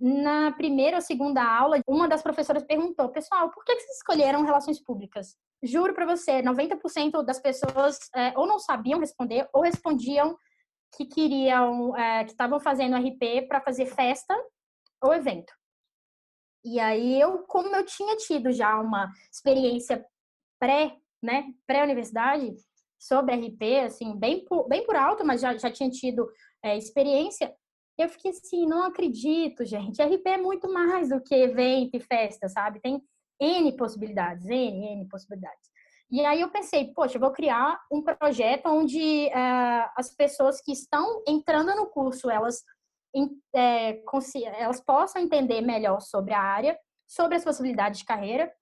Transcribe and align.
na 0.00 0.50
primeira 0.52 0.96
ou 0.96 1.02
segunda 1.02 1.42
aula, 1.42 1.80
uma 1.86 2.08
das 2.08 2.22
professoras 2.22 2.62
perguntou: 2.62 3.10
Pessoal, 3.10 3.50
por 3.50 3.64
que 3.64 3.74
vocês 3.74 3.96
escolheram 3.96 4.44
relações 4.44 4.82
públicas? 4.82 5.36
Juro 5.62 5.92
para 5.92 6.06
você, 6.06 6.42
90% 6.42 7.22
das 7.22 7.38
pessoas 7.38 7.98
é, 8.14 8.32
ou 8.38 8.46
não 8.46 8.58
sabiam 8.58 8.98
responder 8.98 9.46
ou 9.52 9.62
respondiam 9.62 10.36
que 10.96 11.04
queriam, 11.04 11.94
é, 11.96 12.24
que 12.24 12.30
estavam 12.30 12.58
fazendo 12.58 12.96
RP 12.96 13.46
para 13.46 13.60
fazer 13.60 13.86
festa 13.86 14.34
ou 15.02 15.12
evento. 15.12 15.52
E 16.64 16.80
aí 16.80 17.20
eu, 17.20 17.44
como 17.44 17.74
eu 17.74 17.84
tinha 17.84 18.16
tido 18.16 18.50
já 18.52 18.78
uma 18.80 19.10
experiência 19.32 20.04
pré, 20.58 20.96
né, 21.22 21.44
pré-universidade 21.66 22.54
sobre 22.98 23.34
RP, 23.34 23.86
assim, 23.86 24.16
bem 24.16 24.44
por, 24.44 24.68
bem 24.68 24.84
por 24.84 24.96
alto, 24.96 25.24
mas 25.24 25.40
já, 25.40 25.56
já 25.56 25.70
tinha 25.70 25.90
tido 25.90 26.30
é, 26.62 26.76
experiência, 26.76 27.54
eu 28.00 28.08
fiquei 28.08 28.30
assim, 28.30 28.66
não 28.66 28.84
acredito, 28.84 29.64
gente. 29.64 30.02
RP 30.02 30.26
é 30.26 30.38
muito 30.38 30.72
mais 30.72 31.08
do 31.08 31.20
que 31.20 31.34
evento 31.34 31.94
e 31.94 32.00
festa, 32.00 32.48
sabe? 32.48 32.80
Tem 32.80 33.02
N 33.40 33.76
possibilidades, 33.76 34.46
N, 34.46 34.92
N 34.92 35.08
possibilidades. 35.08 35.70
E 36.10 36.24
aí 36.24 36.40
eu 36.40 36.50
pensei, 36.50 36.92
poxa, 36.92 37.16
eu 37.16 37.20
vou 37.20 37.30
criar 37.30 37.80
um 37.90 38.02
projeto 38.02 38.66
onde 38.66 39.28
uh, 39.28 39.90
as 39.96 40.14
pessoas 40.14 40.60
que 40.60 40.72
estão 40.72 41.22
entrando 41.26 41.74
no 41.76 41.86
curso, 41.86 42.28
elas, 42.28 42.64
é, 43.54 44.02
elas 44.58 44.80
possam 44.80 45.22
entender 45.22 45.60
melhor 45.60 46.00
sobre 46.00 46.34
a 46.34 46.40
área, 46.40 46.76
sobre 47.06 47.36
as 47.36 47.44
possibilidades 47.44 48.00
de 48.00 48.04
carreira 48.04 48.52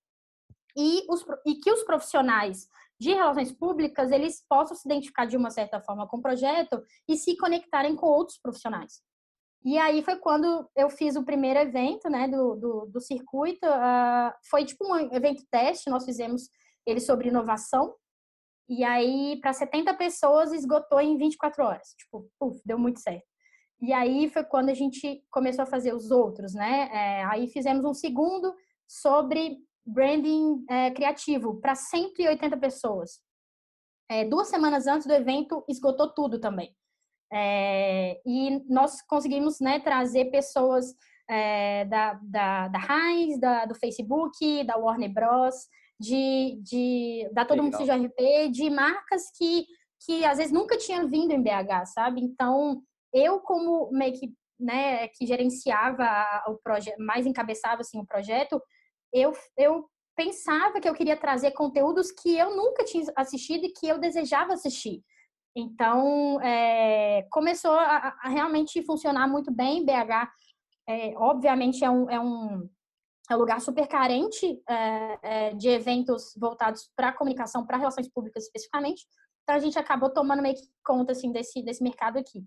e, 0.77 1.07
os, 1.09 1.25
e 1.47 1.55
que 1.55 1.73
os 1.73 1.83
profissionais 1.85 2.69
de 3.01 3.15
relações 3.15 3.53
públicas, 3.53 4.11
eles 4.11 4.45
possam 4.49 4.77
se 4.77 4.87
identificar 4.87 5.25
de 5.25 5.37
uma 5.37 5.51
certa 5.51 5.81
forma 5.81 6.07
com 6.07 6.19
o 6.19 6.23
projeto 6.23 6.83
e 7.09 7.17
se 7.17 7.37
conectarem 7.37 7.97
com 7.97 8.07
outros 8.07 8.39
profissionais. 8.39 9.01
E 9.65 9.77
aí 9.77 10.03
foi 10.03 10.17
quando 10.17 10.69
eu 10.77 10.89
fiz 10.89 11.17
o 11.17 11.25
primeiro 11.25 11.59
evento, 11.59 12.09
né, 12.09 12.29
do, 12.29 12.55
do, 12.55 12.87
do 12.87 13.01
circuito. 13.01 13.67
Uh, 13.67 14.33
foi 14.49 14.65
tipo 14.65 14.87
um 14.87 14.97
evento 15.15 15.43
teste, 15.51 15.91
nós 15.91 16.05
fizemos 16.05 16.49
ele 16.87 17.01
sobre 17.01 17.29
inovação. 17.29 17.95
E 18.69 18.85
aí, 18.85 19.39
para 19.41 19.53
70 19.53 19.95
pessoas, 19.95 20.53
esgotou 20.53 21.01
em 21.01 21.17
24 21.17 21.65
horas. 21.65 21.89
Tipo, 21.99 22.31
uf, 22.41 22.61
deu 22.65 22.79
muito 22.79 23.01
certo. 23.01 23.27
E 23.81 23.93
aí 23.93 24.29
foi 24.29 24.45
quando 24.45 24.71
a 24.71 24.75
gente 24.75 25.25
começou 25.31 25.63
a 25.63 25.67
fazer 25.67 25.95
os 25.95 26.11
outros, 26.11 26.55
né? 26.55 26.89
É, 26.93 27.25
aí 27.25 27.49
fizemos 27.49 27.85
um 27.85 27.95
segundo 27.95 28.55
sobre 28.87 29.59
branding 29.87 30.65
é, 30.69 30.91
criativo 30.91 31.61
para 31.61 31.75
180 31.75 32.57
pessoas. 32.59 33.21
É, 34.11 34.25
duas 34.25 34.49
semanas 34.49 34.87
antes 34.87 35.07
do 35.07 35.13
evento, 35.13 35.65
esgotou 35.69 36.13
tudo 36.13 36.41
também. 36.41 36.75
É, 37.33 38.21
e 38.25 38.65
nós 38.69 39.03
conseguimos 39.03 39.61
né, 39.61 39.81
trazer 39.81 40.27
pessoas 40.27 40.95
é, 41.29 41.85
da, 41.85 42.19
da, 42.23 42.69
da 42.69 42.79
Heinz, 42.79 43.39
da, 43.39 43.67
do 43.67 43.75
Facebook, 43.75 44.65
da 44.65 44.77
Warner 44.77 45.13
Bros., 45.13 45.55
de, 46.01 46.59
de 46.63 47.29
da 47.33 47.45
Todo 47.45 47.63
Mundo 47.63 47.77
Seja 47.77 47.97
RP, 47.97 48.51
de 48.51 48.71
marcas 48.71 49.31
que, 49.37 49.67
que 50.05 50.25
às 50.25 50.39
vezes 50.39 50.53
nunca 50.53 50.79
tinha 50.79 51.07
vindo 51.07 51.33
em 51.33 51.43
BH, 51.43 51.87
sabe? 51.87 52.21
Então, 52.23 52.81
eu 53.13 53.41
como 53.41 53.91
meio 53.91 54.13
que, 54.13 54.33
né, 54.59 55.09
que 55.09 55.27
gerenciava 55.27 56.07
o 56.47 56.57
projeto, 56.57 56.99
mais 56.99 57.27
encabeçava 57.27 57.81
assim, 57.81 57.99
o 58.01 58.07
projeto, 58.07 58.63
eu, 59.13 59.33
eu 59.57 59.87
pensava 60.17 60.81
que 60.81 60.89
eu 60.89 60.95
queria 60.95 61.17
trazer 61.17 61.51
conteúdos 61.53 62.13
que 62.13 62.37
eu 62.37 62.57
nunca 62.57 62.85
tinha 62.85 63.05
assistido 63.17 63.65
e 63.65 63.73
que 63.73 63.89
eu 63.89 63.99
desejava 63.99 64.55
assistir. 64.55 65.03
Então, 65.57 66.41
é, 66.41 67.27
começou 67.31 67.73
a, 67.73 68.17
a, 68.23 68.29
realmente 68.29 68.83
funcionar 68.85 69.27
muito 69.27 69.53
bem. 69.53 69.85
BH, 69.85 70.31
é, 70.89 71.15
obviamente, 71.17 71.85
é 71.85 71.91
um, 71.91 72.09
é, 72.09 72.21
um, 72.21 72.69
é 73.31 73.37
um 73.37 73.39
lugar 73.39 73.61
super 73.61 73.87
carente 73.87 74.61
é 74.69 75.55
de 75.55 75.69
eventos 75.69 76.33
voltados 76.39 76.91
para 76.97 77.13
comunicação, 77.13 77.67
para 77.67 77.77
relações 77.77 78.09
públicas 78.09 78.45
especificamente. 78.45 79.05
Então, 79.43 79.57
a 79.57 79.59
gente 79.59 79.79
acabou 79.79 80.11
tomando 80.11 80.43
meio 80.43 80.55
que 80.55 80.69
conta 80.85 81.13
assim, 81.13 81.33
desse, 81.33 81.63
desse 81.63 81.83
mercado 81.83 82.19
aqui. 82.19 82.45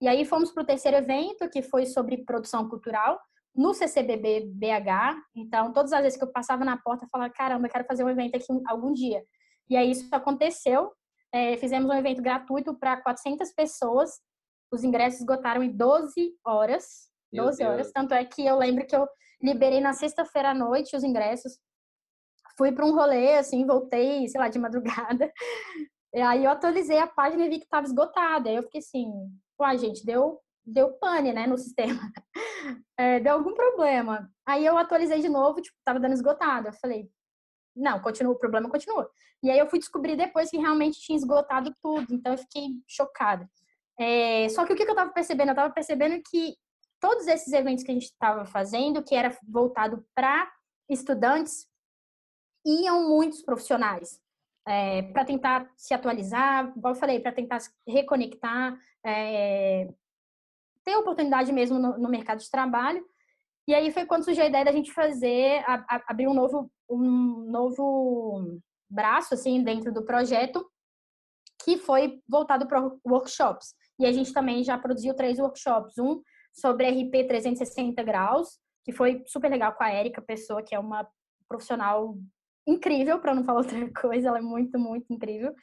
E 0.00 0.08
aí, 0.08 0.24
fomos 0.24 0.52
para 0.52 0.62
o 0.62 0.66
terceiro 0.66 0.96
evento, 0.96 1.48
que 1.48 1.62
foi 1.62 1.86
sobre 1.86 2.24
produção 2.24 2.68
cultural, 2.68 3.20
no 3.54 3.72
CCBB 3.72 4.52
BH. 4.52 5.16
Então, 5.34 5.72
todas 5.72 5.92
as 5.92 6.02
vezes 6.02 6.18
que 6.18 6.24
eu 6.24 6.32
passava 6.32 6.64
na 6.64 6.76
porta, 6.76 7.04
eu 7.04 7.08
falava: 7.08 7.32
caramba, 7.32 7.66
eu 7.66 7.70
quero 7.70 7.86
fazer 7.86 8.04
um 8.04 8.08
evento 8.08 8.36
aqui 8.36 8.46
algum 8.66 8.92
dia. 8.92 9.24
E 9.68 9.76
aí, 9.76 9.90
isso 9.90 10.08
aconteceu 10.12 10.92
é, 11.34 11.56
fizemos 11.56 11.90
um 11.90 11.98
evento 11.98 12.22
gratuito 12.22 12.72
para 12.78 13.02
400 13.02 13.52
pessoas. 13.52 14.20
Os 14.72 14.84
ingressos 14.84 15.18
esgotaram 15.18 15.64
em 15.64 15.76
12 15.76 16.32
horas. 16.46 17.10
12 17.32 17.64
horas. 17.64 17.90
Tanto 17.90 18.14
é 18.14 18.24
que 18.24 18.46
eu 18.46 18.56
lembro 18.56 18.86
que 18.86 18.94
eu 18.94 19.04
liberei 19.42 19.80
na 19.80 19.92
sexta-feira 19.92 20.50
à 20.50 20.54
noite 20.54 20.94
os 20.94 21.02
ingressos. 21.02 21.58
Fui 22.56 22.70
para 22.70 22.86
um 22.86 22.94
rolê, 22.94 23.34
assim, 23.36 23.66
voltei, 23.66 24.28
sei 24.28 24.40
lá, 24.40 24.48
de 24.48 24.60
madrugada. 24.60 25.30
E 26.16 26.20
aí 26.20 26.44
eu 26.44 26.50
atualizei 26.52 26.96
a 26.98 27.08
página 27.08 27.44
e 27.44 27.48
vi 27.48 27.58
que 27.58 27.64
estava 27.64 27.84
esgotada. 27.84 28.48
Aí 28.48 28.54
eu 28.54 28.62
fiquei 28.62 28.78
assim, 28.78 29.10
uai, 29.60 29.76
gente, 29.76 30.06
deu, 30.06 30.40
deu 30.64 30.92
pane, 30.92 31.32
né, 31.32 31.44
no 31.44 31.58
sistema. 31.58 32.00
É, 32.96 33.18
deu 33.18 33.34
algum 33.34 33.52
problema. 33.52 34.30
Aí 34.46 34.64
eu 34.64 34.78
atualizei 34.78 35.20
de 35.20 35.28
novo, 35.28 35.60
tipo, 35.60 35.76
tava 35.84 35.98
dando 35.98 36.12
esgotado. 36.12 36.68
Eu 36.68 36.72
falei, 36.74 37.10
não, 37.74 38.00
continua, 38.00 38.32
o 38.32 38.38
problema 38.38 38.70
continua. 38.70 39.10
E 39.42 39.50
aí 39.50 39.58
eu 39.58 39.68
fui 39.68 39.78
descobrir 39.78 40.16
depois 40.16 40.50
que 40.50 40.56
realmente 40.56 41.00
tinha 41.00 41.16
esgotado 41.16 41.74
tudo, 41.82 42.14
então 42.14 42.32
eu 42.32 42.38
fiquei 42.38 42.68
chocada. 42.86 43.48
É, 43.98 44.48
só 44.48 44.64
que 44.64 44.72
o 44.72 44.76
que 44.76 44.82
eu 44.82 44.88
estava 44.88 45.12
percebendo? 45.12 45.48
Eu 45.48 45.52
estava 45.52 45.72
percebendo 45.72 46.20
que 46.28 46.56
todos 47.00 47.26
esses 47.26 47.52
eventos 47.52 47.84
que 47.84 47.90
a 47.90 47.94
gente 47.94 48.04
estava 48.04 48.44
fazendo, 48.46 49.02
que 49.02 49.14
era 49.14 49.36
voltado 49.46 50.04
para 50.14 50.50
estudantes, 50.88 51.66
iam 52.64 53.08
muitos 53.08 53.42
profissionais. 53.42 54.18
É, 54.66 55.02
para 55.12 55.26
tentar 55.26 55.70
se 55.76 55.92
atualizar, 55.92 56.72
como 56.72 56.88
eu 56.88 56.94
falei, 56.94 57.20
para 57.20 57.32
tentar 57.32 57.60
se 57.60 57.70
reconectar, 57.86 58.78
é, 59.04 59.92
ter 60.82 60.96
oportunidade 60.96 61.52
mesmo 61.52 61.78
no, 61.78 61.98
no 61.98 62.08
mercado 62.08 62.38
de 62.38 62.50
trabalho. 62.50 63.06
E 63.66 63.74
aí 63.74 63.90
foi 63.90 64.04
quando 64.04 64.24
surgiu 64.24 64.44
a 64.44 64.48
ideia 64.48 64.64
da 64.64 64.72
gente 64.72 64.92
fazer, 64.92 65.62
a, 65.66 65.74
a, 65.88 66.04
abrir 66.08 66.28
um 66.28 66.34
novo, 66.34 66.70
um 66.88 67.50
novo 67.50 68.60
braço, 68.90 69.34
assim, 69.34 69.62
dentro 69.62 69.92
do 69.92 70.04
projeto, 70.04 70.64
que 71.64 71.78
foi 71.78 72.20
voltado 72.28 72.66
para 72.66 72.90
workshops. 73.06 73.74
E 73.98 74.06
a 74.06 74.12
gente 74.12 74.32
também 74.32 74.62
já 74.62 74.76
produziu 74.76 75.14
três 75.14 75.38
workshops. 75.38 75.96
Um 75.98 76.20
sobre 76.52 76.88
RP 76.88 77.26
360 77.26 78.02
graus, 78.02 78.58
que 78.84 78.92
foi 78.92 79.22
super 79.26 79.50
legal 79.50 79.72
com 79.72 79.82
a 79.82 79.90
Érica 79.90 80.22
Pessoa, 80.22 80.62
que 80.62 80.74
é 80.74 80.78
uma 80.78 81.08
profissional 81.48 82.16
incrível, 82.66 83.18
para 83.18 83.34
não 83.34 83.44
falar 83.44 83.60
outra 83.64 83.90
coisa, 83.92 84.28
ela 84.28 84.38
é 84.38 84.42
muito, 84.42 84.78
muito 84.78 85.12
incrível. 85.12 85.54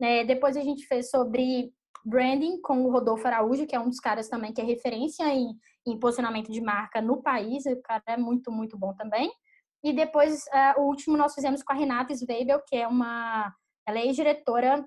É, 0.00 0.24
depois 0.24 0.56
a 0.56 0.60
gente 0.60 0.86
fez 0.86 1.08
sobre 1.08 1.72
branding 2.04 2.60
com 2.60 2.84
o 2.84 2.90
Rodolfo 2.90 3.26
Araújo, 3.26 3.66
que 3.66 3.74
é 3.74 3.80
um 3.80 3.88
dos 3.88 4.00
caras 4.00 4.28
também 4.28 4.52
que 4.52 4.60
é 4.60 4.64
referência 4.64 5.24
em, 5.32 5.56
em 5.86 5.98
posicionamento 5.98 6.52
de 6.52 6.60
marca 6.60 7.00
no 7.00 7.22
país. 7.22 7.64
O 7.66 7.80
cara 7.82 8.02
é 8.08 8.16
muito, 8.16 8.52
muito 8.52 8.76
bom 8.76 8.94
também. 8.94 9.32
E 9.82 9.92
depois, 9.92 10.44
uh, 10.46 10.80
o 10.80 10.86
último 10.86 11.16
nós 11.16 11.34
fizemos 11.34 11.62
com 11.62 11.72
a 11.72 11.76
Renata 11.76 12.12
Sveibel, 12.14 12.62
que 12.66 12.76
é 12.76 12.86
uma... 12.86 13.54
Ela 13.86 13.98
é 13.98 14.06
ex-diretora 14.06 14.86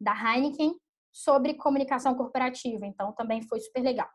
da 0.00 0.12
Heineken 0.12 0.74
sobre 1.12 1.54
comunicação 1.54 2.14
corporativa. 2.14 2.86
Então, 2.86 3.12
também 3.12 3.42
foi 3.42 3.60
super 3.60 3.82
legal. 3.82 4.08